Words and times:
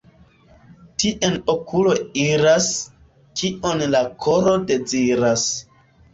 Tien 1.03 1.35
okuloj 1.53 1.93
iras, 2.23 2.71
kion 3.43 3.87
la 3.93 4.03
koro 4.27 4.57
deziras. 4.75 5.47